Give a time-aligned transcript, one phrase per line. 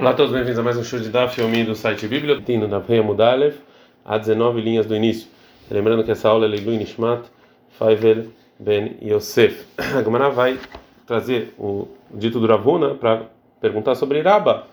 [0.00, 2.66] Olá a todos, bem-vindos a mais um show de Daf Yomi do site Bíblia, tendo
[2.66, 3.56] da Reia Mudalev,
[4.02, 5.28] a 19 linhas do início.
[5.70, 7.26] Lembrando que essa aula é Leilu Nishmat,
[7.78, 8.28] Faivel
[8.58, 9.66] Ben Yosef.
[9.76, 10.58] A Gemara vai
[11.06, 13.26] trazer o dito do Ravuna para
[13.60, 14.68] perguntar sobre Raba.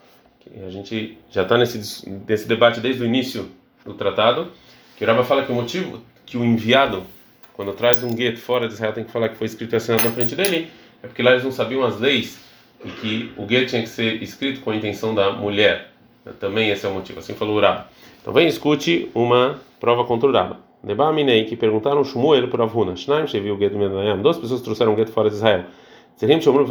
[0.65, 3.49] A gente já está nesse, nesse debate desde o início
[3.83, 4.47] do tratado,
[4.95, 7.03] que o Raba fala que o motivo que o enviado,
[7.51, 10.05] quando traz um gueto fora de Israel, tem que falar que foi escrito e assinado
[10.05, 10.71] na frente dele,
[11.03, 12.46] é porque lá eles não sabiam as leis
[12.83, 15.91] e que o gueto tinha que ser escrito com a intenção da mulher.
[16.39, 17.87] Também esse é o motivo, assim falou o Raba.
[18.21, 20.59] Então vem escute uma prova contra o Raba.
[20.83, 22.95] Neba Minei, que perguntaram Shmuel por Avuna.
[22.95, 24.21] Shnaim Shevi o gueto Medayam.
[24.21, 25.65] Duas pessoas trouxeram um gueto fora de Israel.
[26.17, 26.65] Serim Shomru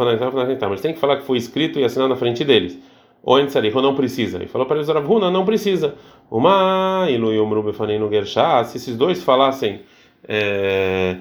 [0.69, 2.79] Mas tem que falar que foi escrito e assinado na frente deles.
[3.23, 3.39] Ou
[3.83, 4.43] não precisa.
[4.43, 5.95] E falou para eles, Ravuna, não precisa.
[6.31, 8.65] Uma Ilu Yomru Befaneinu Gershá.
[8.65, 9.81] Se esses dois falassem.
[10.29, 11.17] É,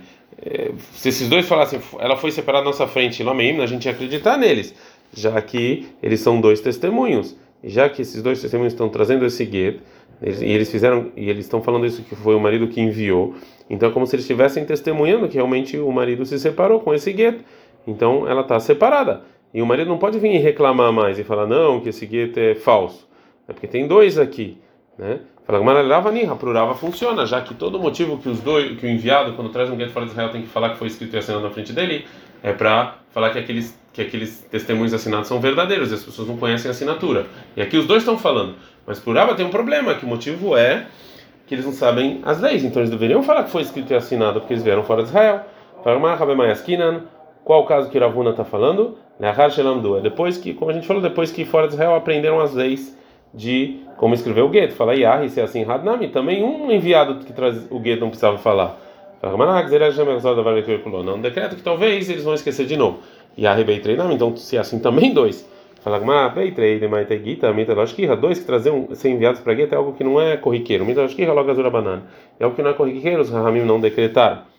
[0.94, 4.38] se esses dois falassem, ela foi separada da nossa frente, Lameim, a gente ia acreditar
[4.38, 4.76] neles,
[5.14, 7.36] já que eles são dois testemunhos.
[7.64, 9.82] E já que esses dois testemunhos estão trazendo esse gueto,
[10.22, 13.36] e eles fizeram, e eles estão falando isso que foi o marido que enviou,
[13.70, 17.12] então é como se eles estivessem testemunhando que realmente o marido se separou com esse
[17.12, 17.44] gueto.
[17.88, 19.24] Então ela está separada.
[19.54, 22.56] E o marido não pode vir reclamar mais e falar, não, que esse gueto é
[22.56, 23.08] falso.
[23.48, 24.58] É porque tem dois aqui.
[24.98, 25.20] Né?
[25.46, 29.76] Fala, funciona, já que todo motivo que os dois, que o enviado, quando traz um
[29.76, 32.06] gueto fora de Israel, tem que falar que foi escrito e assinado na frente dele,
[32.42, 36.36] é para falar que aqueles, que aqueles testemunhos assinados são verdadeiros, e as pessoas não
[36.36, 37.28] conhecem a assinatura.
[37.56, 38.56] E aqui os dois estão falando.
[38.88, 40.88] Mas Prurava tem um problema, que o motivo é
[41.46, 44.40] que eles não sabem as leis, então eles deveriam falar que foi escrito e assinado
[44.40, 45.42] porque eles vieram fora de Israel.
[47.44, 48.98] Qual o caso que Ravuna está falando?
[49.20, 52.98] É depois que, como a gente falou, depois que fora de Israel aprenderam as leis
[53.36, 54.74] de como escrever o gueto.
[54.74, 58.38] Fala Yah, se é assim, Hadnami, também um enviado que traz o gueto não precisava
[58.38, 58.80] falar.
[59.22, 59.38] Fala,
[61.04, 63.00] não, um decreto que talvez eles vão esquecer de novo.
[63.38, 65.48] Yah, Beitreinam, então se é assim, também dois.
[65.82, 70.20] Fala, Beitrei, Maiteguita, Mitaloshkira, dois que trazem ser enviados para gueto é algo que não
[70.20, 70.86] é corriqueiro.
[70.86, 72.04] Mitaloshkira, logo azura banana.
[72.40, 74.55] É algo que não é corriqueiro, os Rahamim não decretaram.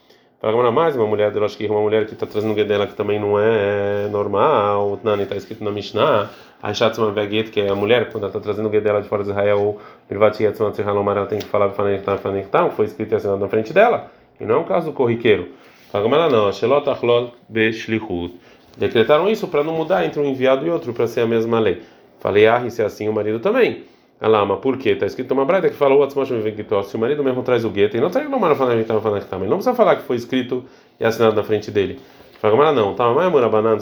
[0.47, 3.37] Fala mais uma mulher de Rosh uma mulher que está trazendo dela que também não
[3.37, 4.93] é normal.
[4.93, 6.31] O Tnani está escrito na Mishnah.
[6.63, 9.31] A Shatzma Veget, que é a mulher, quando ela está trazendo dela de fora de
[9.31, 9.77] Israel,
[10.09, 13.73] Mirvat Yatzma Tzirhalomar, ela tem que falar Fanektam, Fanektam, foi escrito e assinado na frente
[13.73, 14.09] dela.
[14.41, 15.49] E não é um caso corriqueiro.
[15.93, 16.53] Ela não.
[16.53, 18.37] Shelot Achlol Beshlichut.
[18.77, 21.83] Decretaram isso para não mudar entre um enviado e outro, para ser a mesma lei.
[22.21, 23.83] Falei, ah, e se é assim o marido também.
[24.19, 24.91] Alama, por quê?
[24.91, 28.09] Está escrito uma breta que falou se o marido mesmo traz o gueto e não
[28.09, 29.49] traz o Lomar falando que também.
[29.49, 30.65] Não precisa falar que foi escrito
[30.99, 32.01] e assinado na frente dele.
[32.41, 33.79] Fala, não, tá, mas Murabanan,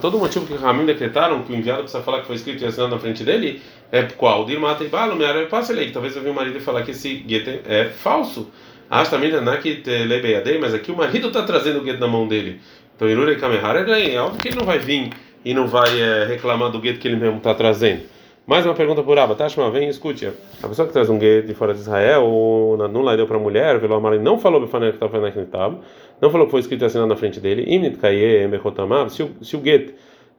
[0.00, 2.94] todo motivo que Ramim decretaram que o enviado precisa falar que foi escrito e assinado
[2.94, 4.44] na frente dele é qual?
[4.44, 7.14] Dirmata e balo, me arre passa que talvez eu vi o marido falar que esse
[7.14, 8.50] gueto é falso.
[8.90, 9.30] Ah, também
[9.62, 12.60] que lebeadei, mas aqui o marido está trazendo o gueto na mão dele.
[12.94, 15.10] Então, Irure Kamehara é óbvio que ele não vai vir
[15.44, 18.02] e não vai é, reclamar do gueto que ele mesmo está trazendo.
[18.44, 20.26] Mais uma pergunta por Abba, Tashma, vem escute.
[20.60, 23.40] A pessoa que traz um gueto de fora de Israel, ou não deu para a
[23.40, 25.78] mulher, Velo Amar, não falou que estava naquele tab,
[26.20, 27.64] não falou que foi escrito e assinado na frente dele,
[29.10, 29.94] se o, se o gueto,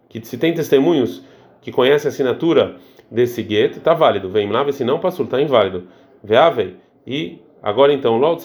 [0.09, 1.23] que se tem testemunhos
[1.61, 2.75] que conhecem a assinatura
[3.09, 4.27] desse gueto, está válido.
[4.27, 5.85] Vem lá, se não, passou, está inválido.
[6.21, 6.75] Veavei.
[7.07, 8.35] E agora então, não,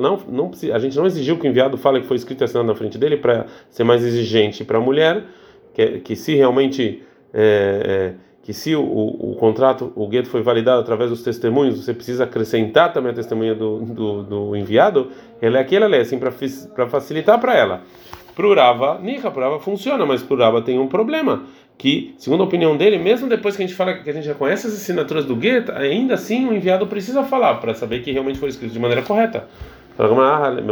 [0.00, 2.66] não, não, a gente não exigiu que o enviado fale que foi escrito e assinado
[2.66, 5.22] na frente dele para ser mais exigente para a mulher
[5.74, 10.42] que, que se realmente é, é, que se o, o, o, contrato, o gueto foi
[10.42, 15.08] validado através dos testemunhos, você precisa acrescentar também a testemunha do, do, do enviado,
[15.40, 17.82] ele é aquele, é assim para facilitar para ela.
[18.34, 21.44] Prurava, Nika, Prurava funciona, mas Prurava tem um problema,
[21.76, 24.34] que, segundo a opinião dele, mesmo depois que a gente fala que a gente já
[24.34, 28.38] conhece as assinaturas do gueto, ainda assim o enviado precisa falar para saber que realmente
[28.38, 29.48] foi escrito de maneira correta.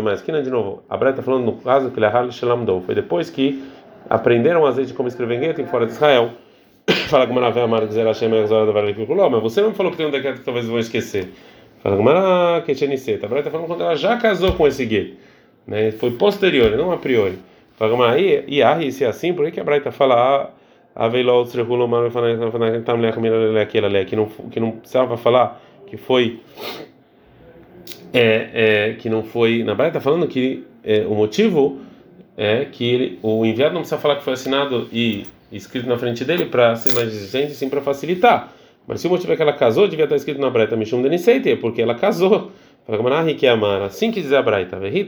[0.03, 3.29] Mas aqui de novo, a Breta está falando no caso que ele é foi depois
[3.29, 3.63] que
[4.09, 6.31] aprenderam às vezes como escrever gueto fora de Israel.
[7.09, 10.45] Fala como ela amar dizer Hashem mas você não falou que tem um decreto que
[10.45, 11.29] talvez vão esquecer.
[11.83, 15.17] Fala como ela que A Braita está falando quando ela já casou com esse gueto,
[15.67, 15.93] né?
[15.93, 17.39] Foi posterior, não a priori.
[17.77, 20.53] Fala como aí e aí se é assim, por que que a Braita fala
[20.99, 22.11] a veilol tsrehulomar
[24.05, 26.41] que não que não precisava falar que foi
[28.13, 31.79] é, é, que não foi na Braita está falando que é, o motivo
[32.39, 36.25] é que ele, o enviado não precisa falar que foi assinado e escrito na frente
[36.25, 38.53] dele para ser mais exigente, sim para facilitar.
[38.87, 41.57] Mas se o motivo é que ela casou, devia estar escrito na Braita Mishum Deniseite,
[41.57, 42.53] porque ela casou.
[43.85, 45.05] Assim que diz a Braita, você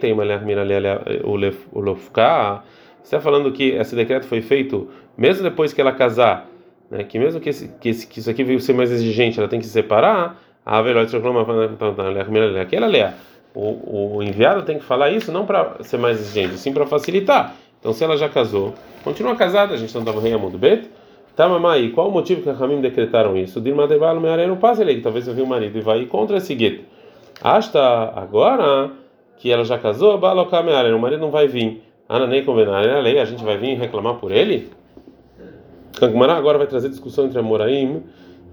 [3.05, 6.47] está falando que esse decreto foi feito mesmo depois que ela casar,
[6.91, 9.49] né, que mesmo que, esse, que, esse, que isso aqui veio ser mais exigente, ela
[9.49, 10.79] tem que se separar, a
[12.61, 13.15] aquela lea
[13.55, 17.55] o, o enviado tem que falar isso não para ser mais exigente, sim para facilitar.
[17.79, 20.89] Então, se ela já casou continua casada, a gente não estava rei Amud Bet.
[21.35, 23.61] Tá, mamãe, qual o motivo que a Ramim decretaram isso?
[23.61, 26.85] Dilma Devalo Meareno passa ele, talvez eu vi o marido e vai contra esse gueto.
[27.43, 27.81] Hasta
[28.15, 28.91] agora
[29.39, 31.83] que ela já casou, Baloka Meareno, o marido não vai vir.
[32.09, 34.71] Ana nem convenar, a lei, a gente vai vir reclamar por ele?
[35.99, 38.03] Kangmará agora vai trazer discussão entre Amoraim,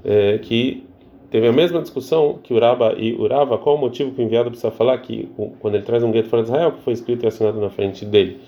[0.05, 0.86] é, que
[1.29, 4.71] teve a mesma discussão que Uraba e Urava, qual o motivo que o enviado precisa
[4.71, 5.29] falar que
[5.59, 8.05] quando ele traz um gueto fora de Israel, que foi escrito e assinado na frente
[8.05, 8.39] dele.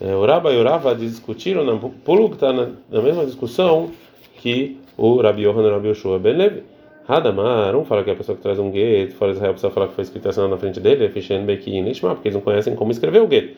[0.00, 3.90] É, Uraba e Urava discutiram na Pulu, que está na, na, mesma discussão
[4.36, 6.62] que o Rabi Yohanan e o Rabi Yoshua Ben Levi.
[7.06, 9.88] Hadamar, um fala que a pessoa que traz um gueto fora de Israel precisa falar
[9.88, 12.42] que foi escrito e assinado na frente dele, é Fishen Bekin Nishma, porque eles não
[12.42, 13.56] conhecem como escrever o gueto.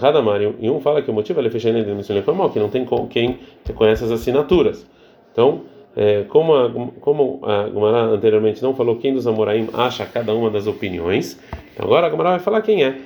[0.00, 4.12] Hadamar, e um fala que o motivo é Fishen que não tem quem reconhece as
[4.12, 4.86] assinaturas.
[5.32, 5.62] Então,
[5.96, 6.70] é, como a,
[7.00, 11.38] como a Gumara anteriormente não falou quem dos Amoraim acha cada uma das opiniões,
[11.72, 12.96] então agora a Gumara vai falar quem é.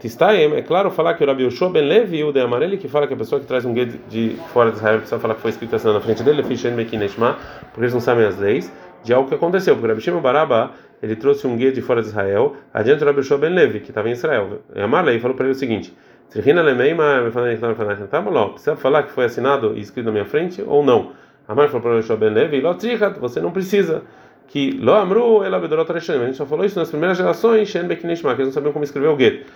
[0.00, 3.06] Tistaem, é claro falar que o Rabi Yoshua ben Levi o de Amareli que fala
[3.06, 5.50] que a pessoa que traz um guia de fora de Israel precisa falar que foi
[5.50, 8.72] escrito assim na frente dele, porque eles não sabem as leis,
[9.04, 12.00] de algo que aconteceu, porque o Rabi Shimon Baraba, ele trouxe um guia de fora
[12.00, 14.60] de Israel, adiante do Rabi Yoshua ben Levi, que estava em Israel.
[14.74, 15.94] E Amarlei falou para ele o seguinte:
[18.50, 21.12] precisa falar que foi assinado e escrito na minha frente ou não?
[21.50, 22.62] Amar falou para Yoshua ben Levi:
[23.20, 24.04] você não precisa
[24.46, 26.22] que Lo Amru El Abedorot Reshanim.
[26.22, 28.84] A gente só falou isso nas primeiras gerações, Shen Bekinishma, que eles não sabiam como
[28.84, 29.50] escrever o gueto.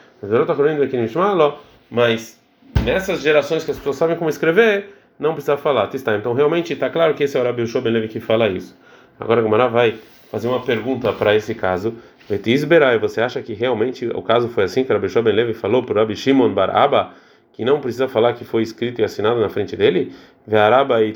[1.88, 2.40] Mas
[2.84, 5.88] nessas gerações que as pessoas sabem como escrever, não precisa falar.
[5.94, 6.16] Está.
[6.16, 8.76] Então realmente está claro que esse é o Rabi Yoshua ben Levi que fala isso.
[9.20, 9.94] Agora a Gomara vai
[10.32, 11.94] fazer uma pergunta para esse caso.
[12.28, 15.84] Betisberai, você acha que realmente o caso foi assim que Rabi Yoshua ben Levi falou
[15.84, 17.12] para o Rabi Shimon Bar Abba?
[17.54, 20.12] Que não precisa falar que foi escrito e assinado na frente dele,
[20.46, 21.12] Ve'araba e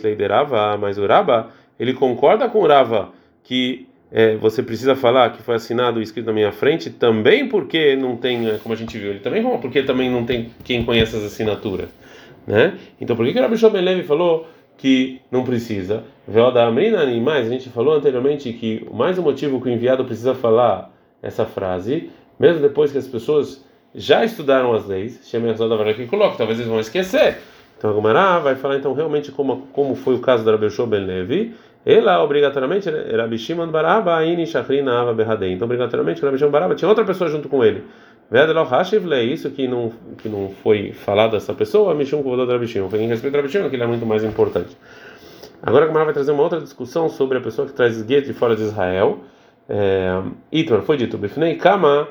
[0.81, 3.11] mas o Raba, ele concorda com o Rava
[3.43, 7.95] que é, você precisa falar que foi assinado e escrito na minha frente, também porque
[7.97, 11.17] não tem, é, como a gente viu, ele também porque também não tem quem conhece
[11.17, 11.91] as assinaturas,
[12.47, 12.79] né?
[13.01, 14.49] Então por que que o Rabi Levi falou
[14.79, 16.05] que não precisa?
[16.27, 20.05] Veoda Amrina e mais, a gente falou anteriormente que mais um motivo que o enviado
[20.05, 20.91] precisa falar
[21.23, 23.65] essa frase, mesmo depois que as pessoas
[23.95, 25.21] já estudaram as leis,
[26.37, 27.39] talvez eles vão esquecer.
[27.79, 31.05] Então a Gomara vai falar então realmente como como foi o caso da Rabi Ben
[31.05, 31.55] Levi,
[31.87, 35.53] ela obrigatoriamente Rabi Shimon Baraba Ini Shachrina Ava Berradei.
[35.53, 37.85] Então obrigatoriamente Rabi Shimon Baraba tinha outra pessoa junto com ele.
[38.31, 42.67] Vedelo Hashiv isso que não que não foi falado dessa pessoa, Mishum da Rabi.
[42.67, 44.77] Foi em respeito a Rabi que ele é muito mais importante.
[45.63, 48.33] Agora a Gomara vai trazer uma outra discussão sobre a pessoa que traz guia de
[48.33, 49.21] fora de Israel.
[49.69, 50.21] É,
[50.51, 52.09] Itmar foi dito, Bifnei Kama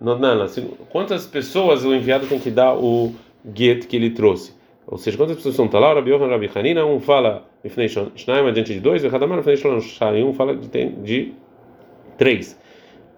[0.00, 0.46] Nodnala,
[0.88, 3.12] quantas pessoas o enviado tem que dar o
[3.54, 4.54] get que ele trouxe?
[4.86, 5.92] Ou seja, quantas pessoas estão lá?
[5.92, 7.46] Rabi Yohan, Rabi Hanina, um fala
[8.16, 9.42] Shnaim adiante de dois, e Hadamar
[9.82, 11.32] Shai, um fala de, de
[12.16, 12.58] três.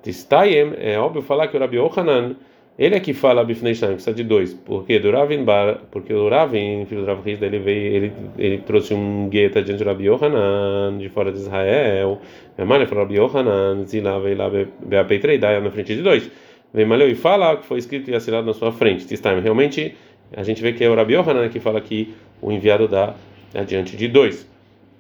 [0.02, 2.34] Tistayem, é óbvio falar que o Rabi Yohanan,
[2.76, 4.52] ele é que fala Bifnei Shnaim, precisa de dois.
[4.52, 8.58] Porque do Ravin Bar, porque o Ravin, filho do Rav Riz, ele veio, ele, ele
[8.58, 12.20] trouxe um get adiante do Rabi Yohanan, de fora de Israel.
[12.58, 14.50] E a Mara falou Rabi Yohanan, Zilá, veio lá,
[14.84, 16.28] Beapeitrei, daí na frente de dois.
[16.72, 19.06] Vem Maleu e fala que foi escrito e assinado na sua frente.
[19.06, 19.40] Tistam.
[19.40, 19.94] Realmente,
[20.34, 23.14] a gente vê que é o Rabi Yohanan que fala que o enviado dá
[23.54, 24.48] adiante de dois.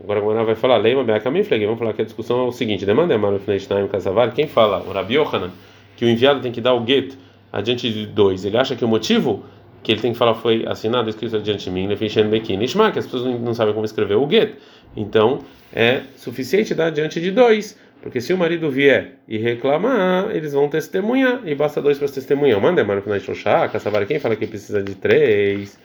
[0.02, 2.84] Agora a Gemara vai falar, Leima Beakamifleg, vamos falar que a discussão é o seguinte:
[2.84, 5.50] demanda Amaro Fneistaim Kasavar, quem fala, o Rabi Yohanan,
[5.96, 7.16] que o enviado tem que dar o get
[7.52, 9.44] adiante de dois, ele acha que o motivo
[9.82, 12.98] que ele tem que falar foi assinado, escrito adiante de mim, Lefishen Bekin, Ishma, que
[12.98, 14.54] as pessoas não sabem como escrever o get.
[14.96, 15.40] Então,
[15.72, 17.78] é suficiente dar adiante de dois.
[18.02, 22.60] Porque se o marido vier e reclamar, eles vão testemunhar, e basta dois para testemunhar.
[22.60, 25.78] Manda Marco na Xoxá, Kassavar, quem fala que precisa de três,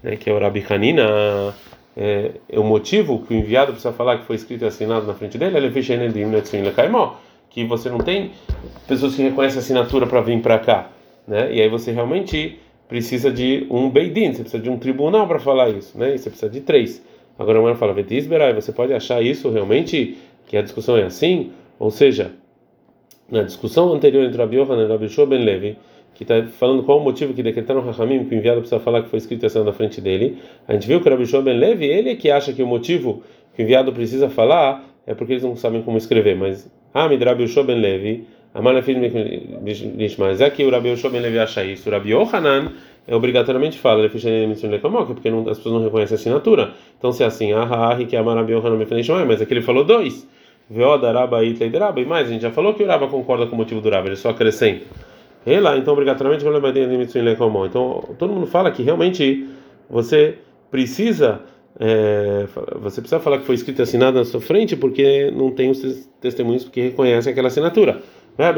[0.00, 1.52] né, que é o Rabi Hanina,
[1.96, 5.14] é, é, o motivo que o enviado precisa falar que foi escrito e assinado na
[5.14, 5.70] frente dele, ele
[7.50, 8.32] que você não tem
[8.86, 10.90] pessoas que reconhecem a assinatura para vir para cá,
[11.26, 11.52] né?
[11.52, 15.70] E aí você realmente precisa de um beidin, você precisa de um tribunal para falar
[15.70, 16.14] isso, né?
[16.14, 17.00] E você precisa de três.
[17.38, 17.94] Agora a mulher fala,
[18.54, 21.52] você pode achar isso realmente que a discussão é assim?
[21.78, 22.32] Ou seja,
[23.30, 25.76] na discussão anterior entre Rabi Yohanan e Rabi Shua ben Levi,
[26.14, 29.08] que está falando qual o motivo que decretaram Rahamim que o enviado precisa falar que
[29.08, 30.38] foi escrito assim na frente dele,
[30.68, 33.22] a gente viu que Rabi Shua ben Levi, ele é que acha que o motivo
[33.54, 37.48] que o enviado precisa falar é porque eles não sabem como escrever, mas Hamid Rabi
[37.48, 38.72] Shua ben Levi, Amar
[40.16, 41.88] mas é que o Rabi Yoshua ben Levi acha isso.
[41.88, 42.70] O Rabi Yohanan
[43.04, 46.70] é obrigatoriamente fala, porque não, as pessoas não reconhecem a assinatura.
[46.96, 48.78] Então, se é assim, ah, ah, que Amar Rabi Yohanan
[49.26, 50.24] mas aqui ele falou dois.
[50.68, 53.54] Veoda Raba Itlei Raba, e mais, a gente já falou que o Raba concorda com
[53.54, 54.84] o motivo do Raba, ele só acrescenta.
[55.46, 56.44] E lá, então, obrigatoriamente,
[57.66, 59.46] então, todo mundo fala que realmente
[59.90, 60.38] você
[60.70, 61.42] precisa,
[61.78, 62.46] é,
[62.80, 66.08] você precisa falar que foi escrito e assinado na sua frente, porque não tem os
[66.20, 68.00] testemunhos que reconhecem aquela assinatura.
[68.38, 68.52] A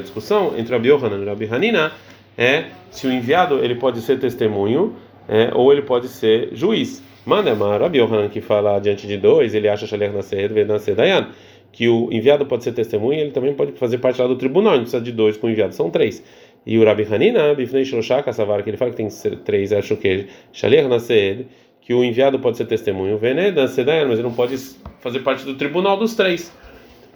[0.00, 1.92] discussão entre Rabi Yohanan e Rabi Hanina
[2.36, 4.94] é se o enviado ele pode ser testemunho
[5.28, 7.02] é, ou ele pode ser juiz.
[7.24, 11.28] Manda Rabi Yohanan que fala diante de dois, ele acha Shalech Nasser, Nasser Dayan,
[11.70, 14.80] que o enviado pode ser testemunha, ele também pode fazer parte lá do tribunal, não
[14.80, 16.24] precisa de dois com o enviado, são três.
[16.66, 19.08] E o Rabi Hanina, Bifnei Shloshaka Savar, que ele fala que tem
[19.44, 21.44] três, acho que Shalech Nasser,
[21.82, 24.56] que o enviado pode ser testemunho, Vened Nasser Dayan, mas ele não pode
[25.00, 26.50] fazer parte do tribunal dos três.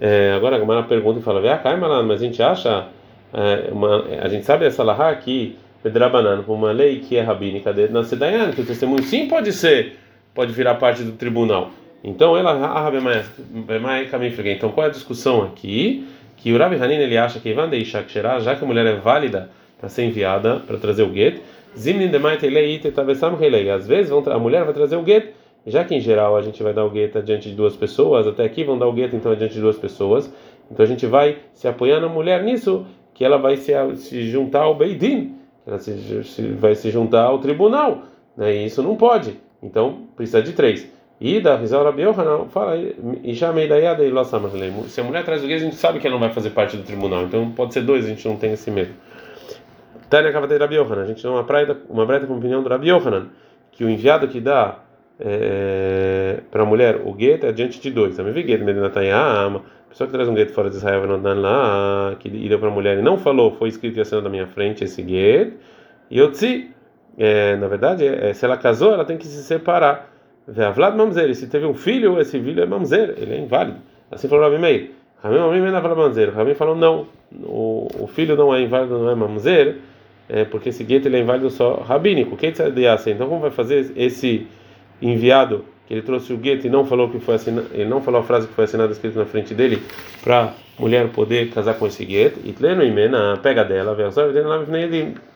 [0.00, 1.40] É, agora a Gamara pergunta e fala,
[2.02, 2.88] mas a gente acha,
[3.33, 7.89] é, uma, a gente sabe essa lahá aqui, Pedrabanan, uma lei que é rabínica de
[7.89, 8.19] Nascer
[8.55, 9.99] que o testemunho sim pode ser
[10.35, 11.71] pode virar parte do tribunal.
[12.05, 12.91] Então ela ah,
[14.47, 16.07] então qual é a discussão aqui?
[16.37, 18.05] Que o Rabi Hanin ele acha que Ivan deixar
[18.41, 21.41] já que a mulher é válida para ser enviada para trazer o get,
[21.77, 22.11] zimnin
[23.75, 25.31] Às vezes a mulher vai trazer o get,
[25.67, 28.45] já que em geral a gente vai dar o get diante de duas pessoas, até
[28.45, 30.33] aqui vão dar o get então diante de duas pessoas.
[30.71, 34.62] Então a gente vai se apoiar na mulher nisso, que ela vai se, se juntar
[34.62, 35.92] ao Beidin, ela se,
[36.59, 38.02] vai se juntar ao tribunal,
[38.37, 38.54] né?
[38.54, 39.40] E isso não pode.
[39.62, 40.90] Então precisa de três.
[41.21, 42.76] E da Rizal Rabi Yohanan fala,
[43.23, 44.11] e já Meidayada e
[44.88, 46.76] Se a mulher traz o guia, a gente sabe que ela não vai fazer parte
[46.76, 47.23] do tribunal.
[47.23, 48.92] Então pode ser dois, a gente não tem esse medo.
[50.11, 51.02] Tânia Kavatei Rabi Yohanan.
[51.02, 53.28] A gente tem uma breita com opinião do Rabi Yohanan,
[53.71, 54.81] que o enviado que dá
[55.21, 56.02] é,
[56.53, 58.15] para a mulher o gueto é diante de dois.
[58.15, 59.65] Também vi gueto, Medinatayama.
[59.87, 61.03] A pessoa que traz um gueto fora de Israel,
[62.21, 64.85] que deu para a mulher e não falou, foi escrito e assinado na minha frente
[64.85, 65.57] esse gueto.
[66.11, 66.71] E eu disse
[67.17, 70.11] é, na verdade, é, se ela casou, ela tem que se separar.
[70.75, 73.79] Vlad Mamzer, se teve um filho, esse filho é Mamzer, ele é inválido.
[74.11, 74.91] Assim falou Rabi Meir.
[75.23, 76.35] Rabi Meir não Mamzer.
[76.35, 77.07] Rabi falou não,
[77.45, 79.77] o, o filho não é inválido, não é Mamzer,
[80.29, 82.37] é, porque esse gueto ele é inválido só rabínico.
[82.37, 84.47] Que Então como vai fazer esse
[85.01, 88.25] enviado ele trouxe o gueto e não falou que foi assinado, ele não falou a
[88.25, 89.83] frase que foi assinada escrita na frente dele
[90.25, 92.41] para mulher poder casar com esse gueto?
[92.45, 93.95] E tleno imena pega dela,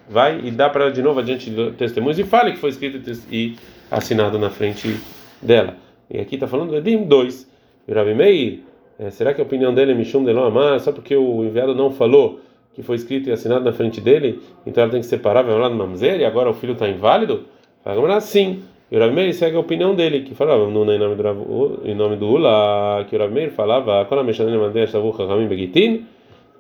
[0.08, 2.98] vai e dá para ela de novo adiante de testemunhos e fale que foi escrito
[3.30, 3.54] e
[3.90, 4.96] assinado na frente
[5.42, 5.76] dela.
[6.08, 7.50] E aqui está falando de 2.
[7.94, 8.60] Rabi Meir,
[8.98, 11.90] é, será que a opinião dele é Mishum de Amar, só porque o enviado não
[11.90, 12.40] falou
[12.72, 15.68] que foi escrito e assinado na frente dele, então ela tem que separar, vai lá
[15.68, 17.44] no Mamzer e agora o filho está inválido?
[17.84, 18.62] Fala, sim.
[18.90, 21.94] E o Rabi Meir segue a opinião dele, que falava no, em, nome do, em
[21.94, 24.06] nome do Ula, que o Rabi Meir falava,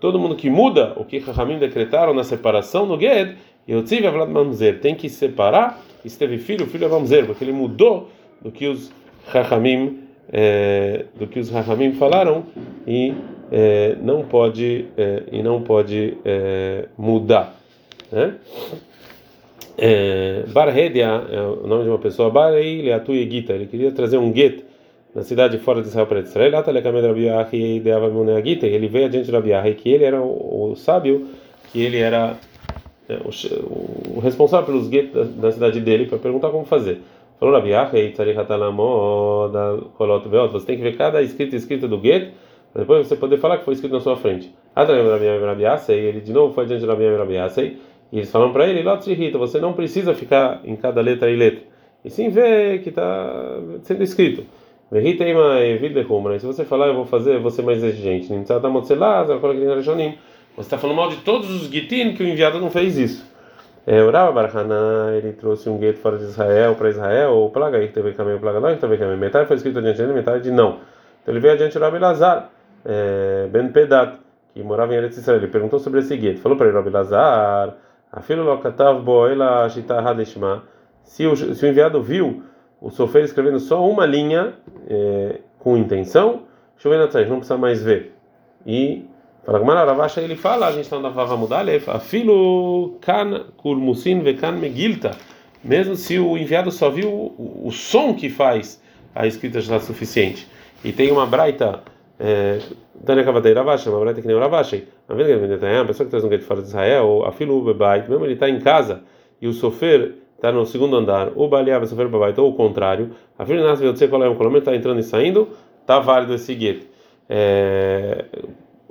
[0.00, 3.36] todo mundo que muda o que Rahamim decretaram na separação no Ged,
[3.68, 7.44] Yotziv Avlad Mamzer, tem que separar, e se teve filho, o filho é Mamzer, porque
[7.44, 8.10] ele mudou
[8.42, 8.92] do que os
[9.28, 10.00] Rahamim,
[10.32, 12.44] é, do que os Rahamim falaram,
[12.86, 13.14] e
[13.52, 16.16] é, não pode, é, e não pode
[16.98, 17.56] mudar.
[18.10, 18.34] Né?
[19.78, 22.30] É, é o nome de uma pessoa.
[22.30, 23.52] Barei Leatu Gita.
[23.52, 24.64] Ele queria trazer um get
[25.14, 26.52] na cidade fora de Israel para Israel.
[28.62, 31.26] Ele veio adiante de Rabi que ele era o, o sábio,
[31.72, 32.36] que ele era
[33.08, 33.30] é, o,
[34.16, 37.00] o, responsável pelos get da, da, cidade dele para perguntar como fazer.
[37.38, 37.70] Falou Rabi
[40.52, 42.32] você tem que ver cada escrita escrita do get
[42.72, 44.52] para depois você poder falar que foi escrito na sua frente.
[45.88, 47.36] Ele de novo foi adiante de Rabi Rabi
[48.12, 51.64] e eles falam para ele, Lotrihita, você não precisa ficar em cada letra e letra.
[52.04, 54.44] E sim ver que está sendo escrito.
[54.88, 58.28] Se você falar, eu vou fazer, você mais exigente.
[58.28, 58.60] Você está
[60.78, 63.26] falando mal de todos os gitin que o enviado não fez isso.
[63.84, 67.80] É, o Rava Barhana, ele trouxe um gueto fora de Israel para Israel, ou plaga
[67.80, 69.18] que teve caminho, plaga lá que teve caminho.
[69.18, 70.78] Metade foi escrito adiante dele, metade não.
[71.22, 72.50] Então ele veio adiante Rabi Lazar,
[72.84, 74.18] é, Ben Pedat,
[74.54, 75.38] que morava em Eretz Israel.
[75.38, 76.40] Ele perguntou sobre esse gueto.
[76.40, 77.74] Falou para ele, Rabi Lazar.
[78.12, 80.64] Afilo lokatav bo ela hadeshma.
[81.02, 81.34] Se o
[81.66, 82.42] enviado viu
[82.80, 84.54] o sofer escrevendo só uma linha
[84.88, 86.42] é, com intenção,
[86.76, 88.14] chovendo atrás, não precisa mais ver.
[88.66, 89.04] E
[89.44, 94.52] para Gamara Ravacha ele fala, a gente está na Vava Mudalef, afilo kan kurmusin vekan
[94.52, 95.12] megilta.
[95.62, 98.80] Mesmo se o enviado só viu o, o, som que faz,
[99.14, 100.46] a escrita já está suficiente.
[100.84, 101.82] E tem uma braita
[103.04, 104.88] Tânia Kavatei Ravashi, uma breta que nem o Ravashi.
[105.08, 108.48] A pessoa que traz um gueto fora de Israel, a filo bebait, mesmo ele está
[108.48, 109.02] em casa
[109.40, 113.46] e o sofer está no segundo andar, o baleava sofer bebait, ou o contrário, a
[113.46, 115.48] filha nasce de você é um colombo, está entrando e saindo,
[115.80, 116.86] está válido esse gueto.
[117.28, 118.24] É,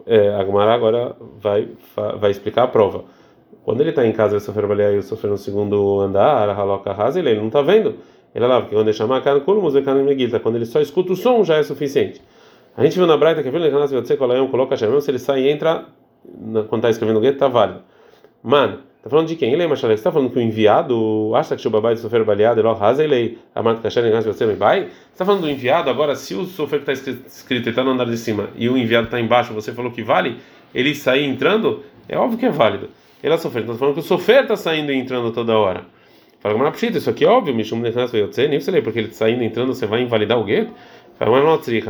[0.06, 1.70] é, a Gumara agora vai,
[2.20, 3.04] vai explicar a prova.
[3.64, 6.54] Quando ele está em casa, o sofer baleia e o sofer no segundo andar, a
[6.54, 7.96] haloka rasa, ele não está vendo.
[8.34, 11.44] Ele é lá, porque quando ele chama a cara, quando ele só escuta o som
[11.44, 12.22] já é suficiente.
[12.78, 15.86] A gente viu na Braita que a coloca Hashem, se ele sai e entra,
[16.68, 17.82] quando está escrevendo o gueto, está válido.
[18.44, 19.52] Mano, está falando de quem?
[19.54, 22.74] Ele é Machalek, está falando que o enviado acha que o babai sofrer baleado, ele
[22.74, 24.90] rasa ele amado kasher negas você bai?
[25.12, 28.18] Está falando do enviado, agora se o sofrer que está escrito está no andar de
[28.18, 30.38] cima e o enviado está embaixo, você falou que vale,
[30.74, 32.90] ele sair entrando, é óbvio que é válido.
[33.24, 33.64] Ela sofrer.
[33.64, 35.86] Então, falando que o sofrer está saindo e entrando toda hora.
[36.40, 39.26] Fala, mas não isso aqui é óbvio, Mishum Nechnas Veyotze, nem você porque ele está
[39.26, 40.72] saindo e entrando, você vai invalidar o gueto?
[41.18, 41.90] Fala, mas não,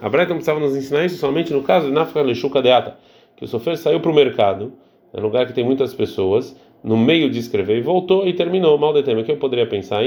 [0.00, 2.96] a Breta precisava nos ensinar isso somente no caso de Nafka Lechuca Deata,
[3.38, 4.72] que o sofrer saiu para o mercado,
[5.14, 8.76] é um lugar que tem muitas pessoas, no meio de escrever, e voltou e terminou.
[8.76, 10.02] Mal de tema, que eu poderia pensar?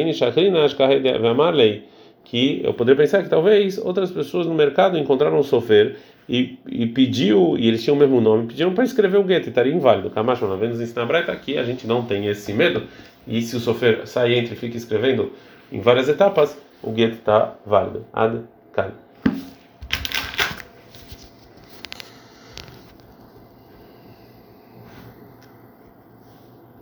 [2.25, 5.95] Que eu poderia pensar que talvez outras pessoas no mercado encontraram um sofrer
[6.27, 9.50] e, e pediu, e eles tinham o mesmo nome, pediram para escrever o gueto, e
[9.50, 10.09] estaria inválido.
[10.09, 12.83] Camacho, uma vez nos ensina a Breta, aqui a gente não tem esse medo,
[13.25, 15.31] e se o sofrer sai entre e fica escrevendo
[15.71, 18.05] em várias etapas, o gueto está válido.
[18.11, 18.41] Ad,
[18.73, 18.91] cai.